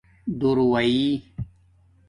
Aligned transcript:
دُور 0.39 0.57
ݸئئ 0.71 1.05